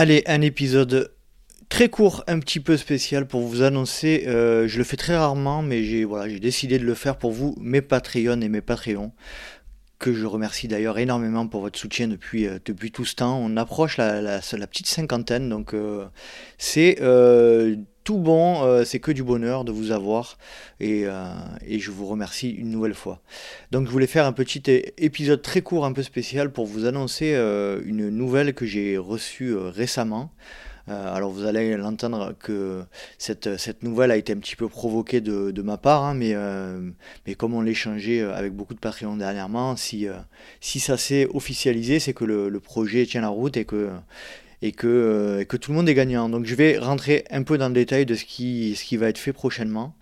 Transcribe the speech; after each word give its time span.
Allez, 0.00 0.22
un 0.26 0.42
épisode 0.42 1.10
très 1.68 1.88
court, 1.88 2.22
un 2.28 2.38
petit 2.38 2.60
peu 2.60 2.76
spécial 2.76 3.26
pour 3.26 3.40
vous 3.40 3.62
annoncer. 3.62 4.26
euh, 4.28 4.68
je 4.68 4.78
le 4.78 4.84
fais 4.84 4.96
très 4.96 5.16
rarement, 5.16 5.60
mais 5.60 5.82
j'ai 5.82 6.04
voilà, 6.04 6.32
décidé 6.38 6.78
de 6.78 6.84
le 6.84 6.94
faire 6.94 7.16
pour 7.16 7.32
vous, 7.32 7.56
mes 7.60 7.82
Patreons 7.82 8.40
et 8.40 8.48
mes 8.48 8.60
Patreons, 8.60 9.10
que 9.98 10.14
je 10.14 10.24
remercie 10.24 10.68
d'ailleurs 10.68 10.98
énormément 10.98 11.48
pour 11.48 11.62
votre 11.62 11.80
soutien 11.80 12.06
depuis, 12.06 12.46
euh, 12.46 12.60
depuis 12.64 12.92
tout 12.92 13.04
ce 13.04 13.16
temps. 13.16 13.40
On 13.42 13.56
approche 13.56 13.96
la, 13.96 14.40
petite 14.40 14.86
cinquantaine, 14.86 15.48
donc 15.48 15.74
euh, 15.74 16.06
c'est 16.58 16.98
tout 18.08 18.16
bon, 18.16 18.64
euh, 18.64 18.86
c'est 18.86 19.00
que 19.00 19.12
du 19.12 19.22
bonheur 19.22 19.66
de 19.66 19.70
vous 19.70 19.90
avoir, 19.90 20.38
et, 20.80 21.02
euh, 21.04 21.26
et 21.66 21.78
je 21.78 21.90
vous 21.90 22.06
remercie 22.06 22.48
une 22.48 22.70
nouvelle 22.70 22.94
fois. 22.94 23.20
Donc 23.70 23.86
je 23.86 23.92
voulais 23.92 24.06
faire 24.06 24.24
un 24.24 24.32
petit 24.32 24.62
épisode 24.96 25.42
très 25.42 25.60
court, 25.60 25.84
un 25.84 25.92
peu 25.92 26.02
spécial, 26.02 26.50
pour 26.50 26.64
vous 26.64 26.86
annoncer 26.86 27.34
euh, 27.34 27.82
une 27.84 28.08
nouvelle 28.08 28.54
que 28.54 28.64
j'ai 28.64 28.96
reçue 28.96 29.54
récemment. 29.54 30.30
Alors 30.86 31.30
vous 31.30 31.44
allez 31.44 31.76
l'entendre 31.76 32.34
que 32.40 32.82
cette, 33.18 33.82
nouvelle 33.82 34.10
a 34.10 34.16
été 34.16 34.32
un 34.32 34.38
petit 34.38 34.56
peu 34.56 34.68
provoquée 34.70 35.20
de, 35.20 35.60
ma 35.60 35.76
part, 35.76 36.02
hein, 36.02 36.14
mais, 36.14 37.34
comme 37.34 37.52
on 37.52 37.62
euh, 37.62 38.34
avec 38.34 38.54
beaucoup 38.54 38.72
de 38.72 38.78
Patreon 38.78 39.18
dernièrement, 39.18 39.76
si, 39.76 40.06
si 40.62 40.80
ça 40.80 40.96
s'est 40.96 41.28
officialisé, 41.34 41.98
c'est 41.98 42.14
que 42.14 42.24
le 42.24 42.58
projet 42.58 43.04
tient 43.04 43.20
la 43.20 43.28
route 43.28 43.58
et 43.58 43.66
que, 43.66 43.90
et, 44.62 44.72
que, 44.72 44.86
euh, 44.86 45.40
et 45.40 45.44
que 45.46 45.56
tout 45.56 45.70
le 45.70 45.76
monde 45.76 45.88
est 45.88 45.94
gagnant. 45.94 46.28
Donc 46.28 46.44
je 46.46 46.54
vais 46.54 46.78
rentrer 46.78 47.24
un 47.30 47.42
peu 47.42 47.58
dans 47.58 47.68
le 47.68 47.74
détail 47.74 48.06
de 48.06 48.14
ce 48.14 48.24
qui, 48.24 48.74
va 48.96 49.08
être 49.08 49.18
fait 49.18 49.32
prochainement. 49.32 49.94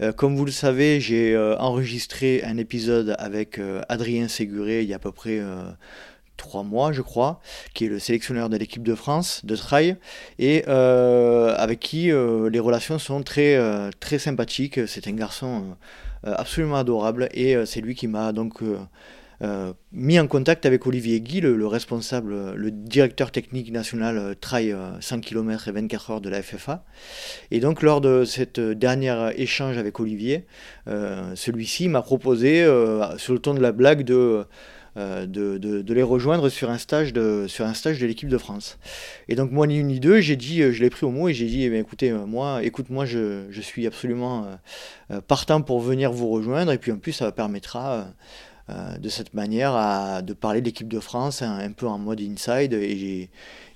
Euh, 0.00 0.12
comme 0.12 0.36
vous 0.36 0.44
le 0.44 0.52
savez, 0.52 1.00
j'ai 1.00 1.34
euh, 1.34 1.56
enregistré 1.58 2.42
un 2.44 2.56
épisode 2.56 3.14
avec 3.18 3.60
Adrien 3.88 4.28
Séguré 4.28 4.82
il 4.82 4.88
y 4.88 4.92
a 4.92 4.96
à 4.96 4.98
peu 4.98 5.12
près... 5.12 5.40
trois 6.36 6.64
mois, 6.64 6.90
je 6.92 7.02
crois, 7.02 7.40
qui 7.72 7.84
est 7.84 7.88
le 7.88 8.00
sélectionneur 8.00 8.48
de 8.48 8.56
l'équipe 8.56 8.82
de 8.82 8.96
France 8.96 9.44
de 9.44 9.54
trail 9.54 9.96
et 10.40 10.64
avec 10.64 11.78
qui 11.78 12.06
les 12.06 12.60
relations 12.60 12.98
sont 12.98 13.22
très, 13.22 13.56
sympathiques. 14.18 14.80
C'est 14.88 15.06
un 15.06 15.12
garçon 15.12 15.76
absolument 16.24 16.76
adorable 16.76 17.28
et 17.32 17.54
c'est 17.64 17.80
lui 17.80 17.94
qui 17.94 18.08
m'a 18.08 18.32
donc 18.32 18.60
euh, 19.42 19.52
euh, 19.52 19.72
mis 19.92 20.18
en 20.18 20.26
contact 20.26 20.66
avec 20.66 20.86
Olivier 20.86 21.20
Guy, 21.20 21.40
le, 21.40 21.56
le 21.56 21.66
responsable, 21.66 22.32
euh, 22.32 22.54
le 22.56 22.70
directeur 22.70 23.30
technique 23.30 23.70
national 23.70 24.16
euh, 24.16 24.34
trail 24.34 24.72
euh, 24.72 25.00
100 25.00 25.20
km 25.20 25.68
et 25.68 25.72
24 25.72 26.10
heures 26.10 26.20
de 26.20 26.30
la 26.30 26.42
FFA. 26.42 26.84
Et 27.50 27.60
donc 27.60 27.82
lors 27.82 28.00
de 28.00 28.24
cette 28.24 28.60
dernière 28.60 29.38
échange 29.38 29.78
avec 29.78 30.00
Olivier, 30.00 30.46
euh, 30.88 31.32
celui-ci 31.34 31.88
m'a 31.88 32.02
proposé, 32.02 32.62
euh, 32.62 33.16
sur 33.18 33.34
le 33.34 33.38
ton 33.38 33.54
de 33.54 33.60
la 33.60 33.72
blague, 33.72 34.02
de 34.02 34.44
euh, 34.98 35.24
de, 35.26 35.92
les 35.94 36.02
rejoindre 36.02 36.50
sur 36.50 36.68
un 36.68 36.76
stage 36.76 37.14
de, 37.14 37.46
sur 37.48 37.64
un 37.64 37.72
stage 37.72 37.98
de 37.98 38.06
l'équipe 38.06 38.28
de 38.28 38.36
France. 38.36 38.78
Et 39.28 39.36
donc 39.36 39.50
moi 39.50 39.66
ni 39.66 39.78
une 39.78 39.86
ni 39.86 40.00
deux, 40.00 40.20
j'ai 40.20 40.36
dit, 40.36 40.60
euh, 40.60 40.70
je 40.70 40.82
l'ai 40.82 40.90
pris 40.90 41.06
au 41.06 41.10
mot 41.10 41.30
et 41.30 41.34
j'ai 41.34 41.46
dit, 41.46 41.64
eh 41.64 41.78
écoutez, 41.78 42.10
euh, 42.10 42.26
moi, 42.26 42.62
écoute, 42.62 42.90
moi 42.90 43.06
je, 43.06 43.46
je 43.48 43.60
suis 43.62 43.86
absolument 43.86 44.44
euh, 44.44 45.16
euh, 45.16 45.20
partant 45.22 45.62
pour 45.62 45.80
venir 45.80 46.12
vous 46.12 46.28
rejoindre 46.28 46.72
et 46.72 46.78
puis 46.78 46.92
en 46.92 46.98
plus 46.98 47.12
ça 47.12 47.32
permettra 47.32 48.08
euh, 48.70 48.96
de 48.96 49.08
cette 49.08 49.34
manière 49.34 49.74
à, 49.74 50.22
de 50.22 50.32
parler 50.32 50.60
de 50.60 50.66
l'équipe 50.66 50.88
de 50.88 51.00
France 51.00 51.42
un, 51.42 51.58
un 51.58 51.72
peu 51.72 51.86
en 51.86 51.98
mode 51.98 52.20
inside 52.20 52.74
et, 52.74 53.28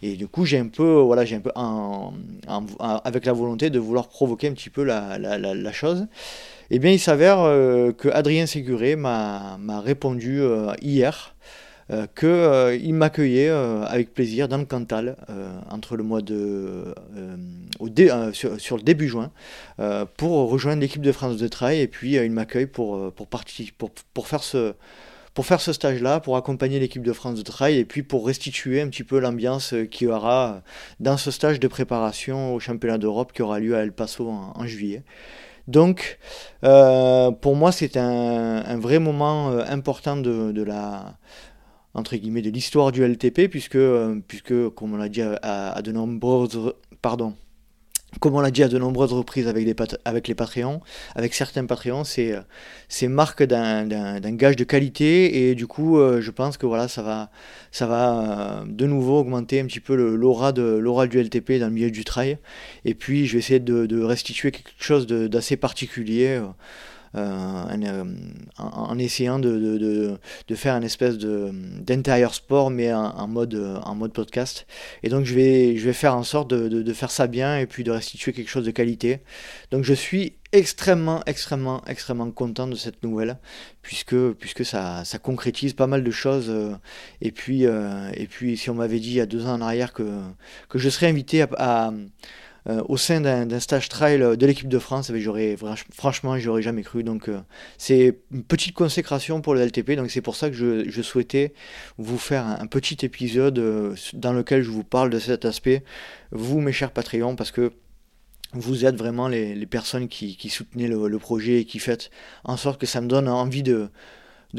et 0.03 0.17
du 0.17 0.29
coup 0.29 0.45
j'ai 0.45 0.59
un 0.59 0.69
peu, 0.69 1.01
voilà, 1.01 1.25
j'ai 1.25 1.37
un 1.37 1.41
peu 1.41 1.51
avec 3.05 3.27
la 3.27 3.33
volonté 3.33 3.70
de 3.70 3.79
vouloir 3.79 4.09
provoquer 4.09 4.48
un 4.48 4.53
petit 4.53 4.70
peu 4.70 4.84
la, 4.84 5.19
la, 5.19 5.39
la, 5.39 5.73
chose. 5.73 6.07
Eh 6.70 6.79
bien, 6.79 6.91
il 6.91 7.01
s'avère 7.01 7.41
euh, 7.41 7.92
que 7.92 8.09
Adrien 8.09 8.47
Séguré 8.47 8.97
m'a 8.97 9.57
m'a 9.59 9.81
répondu 9.81 10.41
euh, 10.41 10.73
hier 10.80 11.35
euh, 11.91 12.07
qu'il 12.19 12.95
m'accueillait 12.95 13.48
euh, 13.48 13.85
avec 13.85 14.13
plaisir 14.13 14.48
dans 14.48 14.58
le 14.58 14.64
Cantal 14.64 15.17
euh, 15.30 15.51
entre 15.70 15.97
le 15.97 16.02
mois 16.02 16.20
de 16.20 16.95
euh, 17.17 17.39
euh, 17.80 18.33
sur, 18.33 18.77
le 18.77 18.83
début 18.83 19.08
juin 19.08 19.30
euh, 19.79 20.05
pour 20.17 20.51
rejoindre 20.51 20.80
l'équipe 20.80 21.02
de 21.02 21.13
France 21.13 21.36
de 21.36 21.48
trail 21.48 21.80
et 21.80 21.86
puis 21.86 22.19
euh, 22.19 22.24
il 22.24 22.33
m'accueille 22.33 22.67
pour 22.67 22.97
euh, 22.97 23.13
pour, 23.14 23.29
pour 23.29 23.91
pour 24.14 24.27
faire 24.27 24.42
ce 24.42 24.74
pour 25.36 25.45
faire 25.45 25.61
ce 25.61 25.74
stage-là, 25.74 26.19
pour 26.19 26.39
accompagner 26.39 26.80
l'équipe 26.80 27.02
de 27.02 27.13
France 27.13 27.35
de 27.35 27.42
trail 27.42 27.77
et 27.77 27.85
puis 27.85 28.03
pour 28.03 28.27
restituer 28.27 28.80
un 28.80 28.89
petit 28.89 29.05
peu 29.05 29.18
l'ambiance 29.18 29.74
euh, 29.74 29.85
qu'il 29.85 30.08
y 30.08 30.11
aura 30.11 30.63
dans 30.98 31.18
ce 31.18 31.30
stage 31.30 31.61
de 31.61 31.68
préparation 31.68 32.55
au 32.55 32.58
championnat 32.58 32.97
d'Europe 32.97 33.35
qui 33.35 33.42
aura 33.42 33.61
lieu 33.61 33.77
à 33.77 33.80
El 33.80 33.92
Paso 33.92 34.27
en, 34.30 34.67
juillet. 34.67 35.03
Donc, 35.68 36.18
euh, 36.64 37.30
pour 37.33 37.55
moi, 37.55 37.70
c'est 37.70 37.98
un, 37.98 38.64
un 38.64 38.79
vrai 38.79 38.98
moment 38.98 39.51
euh, 39.51 39.63
important 39.68 40.17
de, 40.17 40.53
de 40.53 40.63
la 40.63 41.18
entre 41.96 42.17
guillemets 42.17 42.42
de 42.42 42.51
l'histoire 42.51 42.92
du 42.92 43.02
LTP 43.02 43.48
puisque 43.51 43.74
euh, 43.77 44.20
puisque 44.29 44.68
comme 44.70 44.95
on 44.95 44.96
l'a 44.96 45.08
dit 45.08 45.23
à, 45.23 45.80
de 45.83 45.92
nombreuses 45.92 46.74
pardon 47.02 47.34
comme 48.20 48.34
on 48.34 48.40
l'a 48.40 48.51
dit 48.51 48.62
à 48.62 48.68
de 48.68 48.79
nombreuses 48.79 49.12
reprises 49.12 49.48
avec 49.48 49.74
pat- 49.74 49.98
avec 50.05 50.29
les 50.29 50.35
Patreons, 50.35 50.80
avec 51.17 51.35
certains 51.35 51.67
Patreons, 51.67 52.05
c'est 52.05 53.08
marque 53.08 53.42
d'un 53.42 54.36
gage 54.36 54.56
de 54.56 54.64
qualité 54.64 55.51
et 55.51 55.55
du 55.55 55.67
coup, 55.67 55.98
euh, 55.98 56.23
je 56.23 56.30
pense 56.30 56.56
que 56.56 56.64
voilà, 56.64 56.89
ça 56.89 57.02
va, 57.02 57.30
ça 57.73 57.86
va 57.86 58.61
euh, 58.62 58.64
de 58.67 58.86
nouveau 58.86 59.18
augmenter 59.18 59.61
un 59.61 59.67
petit 59.67 59.80
peu 59.80 59.96
l'aura 59.96 60.52
du 60.52 61.18
LTP 61.20 61.58
dans 61.58 61.67
le 61.67 61.73
milieu 61.73 61.90
du 61.90 62.05
trail. 62.05 62.39
Et 62.86 62.95
puis, 62.95 63.27
je 63.27 63.35
vais 63.35 63.39
essayer 63.40 63.61
de, 63.61 64.02
restituer 64.02 64.51
quelque 64.51 64.70
chose 64.79 65.06
d'assez 65.06 65.56
particulier. 65.56 66.40
Euh, 67.17 67.65
en, 67.65 67.83
euh, 67.83 68.05
en- 68.59 68.99
essayant 68.99 69.39
de, 69.39 69.59
de- 69.59 70.19
de- 70.49 70.55
faire 70.55 70.75
une 70.77 70.85
espèce 70.85 71.19
d'intérieur 71.19 72.35
sport 72.35 72.71
mais 72.71 72.93
en, 72.93 73.27
mode 73.29 73.55
euh, 73.55 73.77
en 73.85 73.95
mode 73.95 74.13
podcast. 74.13 74.67
Et 75.03 75.09
donc 75.09 75.25
je 75.25 75.35
vais 75.35 75.77
je 75.77 75.85
vais 75.85 75.93
faire 75.93 76.17
en 76.17 76.23
sorte 76.23 76.49
de, 76.51 76.93
faire 76.93 77.11
ça 77.11 77.27
bien 77.27 77.59
et 77.59 77.67
puis 77.67 77.85
de 77.85 77.91
restituer 77.91 78.33
quelque 78.33 78.49
chose 78.49 78.65
de 78.65 78.71
qualité. 78.71 79.21
Donc 79.71 79.85
je 79.85 79.93
suis 79.95 80.35
extrêmement 80.53 81.23
extrêmement 81.27 81.83
extrêmement 81.87 82.31
content 82.31 82.67
de 82.69 82.77
cette 82.77 83.03
nouvelle 83.03 83.37
puisque 83.83 84.17
puisque 84.33 84.65
ça, 84.65 85.05
ça 85.05 85.19
concrétise 85.19 85.75
pas 85.75 85.87
mal 85.87 86.03
de 86.05 86.11
choses. 86.11 86.51
Et 87.21 87.33
puis 87.33 87.65
et 87.65 88.27
puis 88.29 88.57
si 88.57 88.71
on 88.71 88.75
m'avait 88.75 89.01
dit 89.01 89.11
il 89.11 89.15
y 89.17 89.21
a 89.21 89.27
deux 89.27 89.47
ans 89.47 89.55
en 89.55 89.61
arrière 89.61 89.93
que 89.93 90.05
que 90.69 90.79
je 90.79 90.89
serais 90.89 91.09
invité 91.09 91.43
à- 91.59 91.93
euh, 92.69 92.83
au 92.89 92.97
sein 92.97 93.21
d'un 93.21 93.61
stage 93.61 93.89
trail 93.89 94.19
de 94.19 94.47
l'équipe 94.47 94.69
de 94.69 94.79
France, 94.79 95.11
eh 95.11 95.13
bien, 95.13 95.23
j'aurais 95.23 95.55
franch- 95.55 95.85
franchement, 95.93 96.39
j'aurais 96.39 96.63
jamais 96.63 96.83
cru. 96.83 97.05
Donc, 97.05 97.29
euh, 97.29 97.39
c'est 97.79 98.19
une 98.33 98.43
petite 98.43 98.75
consécration 98.75 99.41
pour 99.41 99.55
le 99.55 99.61
LTP. 99.61 99.93
Donc, 99.93 100.11
c'est 100.11 100.21
pour 100.21 100.35
ça 100.35 100.51
que 100.51 100.57
je, 100.57 101.03
souhaitais 101.03 101.55
vous 101.99 102.19
faire 102.19 102.47
un, 102.47 102.67
petit 102.67 103.05
épisode 103.05 103.59
euh, 103.59 103.95
dans 104.15 104.33
lequel 104.33 104.63
je 104.63 104.71
vous 104.71 104.85
parle 104.85 105.11
de 105.11 105.19
cet 105.19 105.45
aspect. 105.45 105.85
Vous, 106.33 106.61
mes 106.61 106.73
chers 106.73 106.91
Patreons, 106.91 107.37
parce 107.37 107.53
que 107.53 107.73
vous 108.53 108.85
êtes 108.85 108.97
vraiment 108.97 109.29
les, 109.29 109.67
personnes 109.67 110.09
qui, 110.09 110.37
qui 110.37 110.48
soutenez 110.48 110.89
le, 110.89 111.19
projet 111.19 111.61
et 111.61 111.65
qui 111.65 111.79
faites 111.79 112.11
en 112.45 112.57
sorte 112.57 112.81
que 112.81 112.87
ça 112.87 113.01
me 113.01 113.07
donne 113.09 113.29
envie 113.29 113.63
de, 113.63 113.89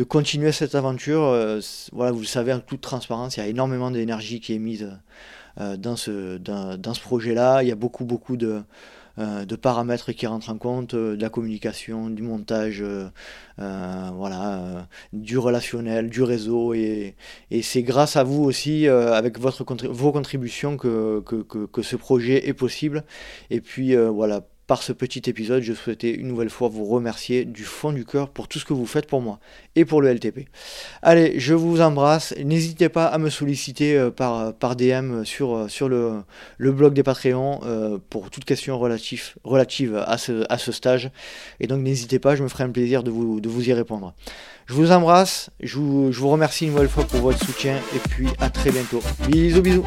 continuer 0.07 0.51
cette 0.51 0.75
aventure. 0.75 1.23
Euh, 1.23 1.59
voilà, 1.91 2.11
vous 2.11 2.21
le 2.21 2.25
savez, 2.25 2.53
en 2.53 2.59
toute 2.59 2.81
transparence, 2.81 3.37
il 3.37 3.39
y 3.41 3.43
a 3.43 3.47
énormément 3.47 3.91
d'énergie 3.91 4.39
qui 4.39 4.53
est 4.53 4.59
mise 4.59 4.83
euh, 4.83 4.93
dans 5.57 5.95
ce, 5.95 6.37
dans, 6.37 6.77
dans 6.77 6.93
ce 6.93 7.01
projet-là. 7.01 7.63
Il 7.63 7.69
y 7.69 7.71
a 7.71 7.75
beaucoup, 7.75 8.05
beaucoup 8.05 8.37
de, 8.37 8.61
euh, 9.19 9.45
de 9.45 9.55
paramètres 9.55 10.11
qui 10.11 10.27
rentrent 10.27 10.51
en 10.51 10.57
compte, 10.57 10.93
euh, 10.93 11.15
de 11.15 11.21
la 11.21 11.29
communication, 11.29 12.09
du 12.09 12.21
montage, 12.21 12.81
euh, 12.81 13.07
euh, 13.59 14.09
voilà, 14.13 14.59
euh, 14.59 14.81
du 15.13 15.37
relationnel, 15.37 16.09
du 16.09 16.21
réseau. 16.21 16.73
Et, 16.73 17.15
et 17.49 17.61
c'est 17.63 17.83
grâce 17.83 18.15
à 18.15 18.23
vous 18.23 18.43
aussi, 18.43 18.87
euh, 18.87 19.13
avec 19.13 19.39
votre, 19.39 19.65
vos 19.87 20.11
contributions, 20.11 20.77
que, 20.77 21.21
que, 21.21 21.37
que, 21.41 21.65
que 21.65 21.81
ce 21.81 21.95
projet 21.95 22.47
est 22.47 22.53
possible. 22.53 23.03
Et 23.49 23.61
puis 23.61 23.95
euh, 23.95 24.09
voilà, 24.09 24.41
par 24.67 24.83
ce 24.83 24.91
petit 24.91 25.29
épisode, 25.29 25.63
je 25.63 25.73
souhaitais 25.73 26.11
une 26.11 26.27
nouvelle 26.27 26.49
fois 26.49 26.67
vous 26.67 26.85
remercier 26.85 27.45
du 27.45 27.63
fond 27.63 27.93
du 27.93 28.05
cœur 28.05 28.29
pour 28.29 28.49
tout 28.49 28.59
ce 28.59 28.65
que 28.65 28.73
vous 28.73 28.85
faites 28.85 29.07
pour 29.07 29.21
moi 29.21 29.39
et 29.75 29.85
pour 29.85 30.01
le 30.01 30.13
LTP. 30.13 30.49
Allez, 31.01 31.39
je 31.39 31.53
vous 31.53 31.79
embrasse. 31.79 32.35
N'hésitez 32.43 32.89
pas 32.89 33.05
à 33.05 33.17
me 33.17 33.29
solliciter 33.29 33.97
euh, 33.97 34.11
par, 34.11 34.53
par 34.53 34.75
DM 34.75 35.23
sur, 35.23 35.55
euh, 35.55 36.23
le, 36.57 36.71
blog 36.71 36.93
des 36.93 37.03
Patreons 37.03 37.61
euh, 37.63 37.97
pour 38.09 38.29
toute 38.29 38.43
question 38.43 38.77
relative, 38.77 39.35
relative 39.45 39.95
à, 40.05 40.17
ce, 40.17 40.71
stage. 40.73 41.11
Et 41.61 41.67
donc 41.67 41.81
n'hésitez 41.81 42.19
pas, 42.19 42.35
je 42.35 42.43
me 42.43 42.49
ferai 42.49 42.65
un 42.65 42.69
plaisir 42.69 43.03
de 43.03 43.09
vous, 43.09 43.39
de 43.39 43.47
vous 43.47 43.69
y 43.69 43.73
répondre. 43.73 44.13
Je 44.65 44.73
vous 44.73 44.91
embrasse, 44.91 45.49
je 45.61 45.77
vous, 45.77 46.11
je 46.11 46.19
vous 46.19 46.29
remercie 46.29 46.65
une 46.65 46.71
nouvelle 46.71 46.89
fois 46.89 47.05
pour 47.05 47.21
votre 47.21 47.43
soutien 47.45 47.77
et 47.95 47.99
puis 48.09 48.27
à 48.39 48.49
très 48.49 48.71
bientôt. 48.71 49.01
Bisous 49.29 49.61
bisous 49.61 49.85